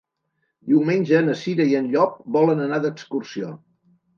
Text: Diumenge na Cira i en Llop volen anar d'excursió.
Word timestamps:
Diumenge 0.71 1.19
na 1.27 1.35
Cira 1.43 1.67
i 1.73 1.77
en 1.81 1.91
Llop 1.97 2.17
volen 2.39 2.65
anar 2.67 2.81
d'excursió. 2.87 3.53